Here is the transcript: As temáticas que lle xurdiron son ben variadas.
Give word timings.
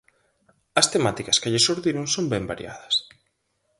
As 0.81 0.87
temáticas 0.93 1.39
que 1.41 1.51
lle 1.51 1.63
xurdiron 1.65 2.05
son 2.15 2.25
ben 2.33 2.43
variadas. 2.51 2.95